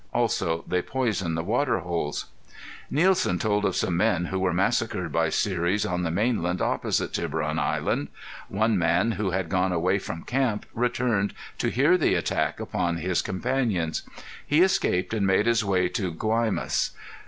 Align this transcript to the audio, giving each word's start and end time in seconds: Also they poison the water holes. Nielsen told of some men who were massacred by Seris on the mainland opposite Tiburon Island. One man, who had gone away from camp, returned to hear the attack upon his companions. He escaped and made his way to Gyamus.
Also 0.15 0.63
they 0.67 0.81
poison 0.81 1.35
the 1.35 1.43
water 1.43 1.77
holes. 1.81 2.25
Nielsen 2.89 3.37
told 3.37 3.65
of 3.65 3.75
some 3.75 3.95
men 3.95 4.25
who 4.25 4.39
were 4.39 4.51
massacred 4.51 5.11
by 5.11 5.29
Seris 5.29 5.85
on 5.85 6.01
the 6.01 6.09
mainland 6.09 6.59
opposite 6.59 7.13
Tiburon 7.13 7.59
Island. 7.59 8.07
One 8.49 8.79
man, 8.79 9.11
who 9.11 9.29
had 9.29 9.47
gone 9.47 9.71
away 9.71 9.99
from 9.99 10.23
camp, 10.23 10.65
returned 10.73 11.35
to 11.59 11.69
hear 11.69 11.99
the 11.99 12.15
attack 12.15 12.59
upon 12.59 12.97
his 12.97 13.21
companions. 13.21 14.01
He 14.43 14.61
escaped 14.63 15.13
and 15.13 15.27
made 15.27 15.45
his 15.45 15.63
way 15.63 15.87
to 15.89 16.11
Gyamus. 16.11 16.93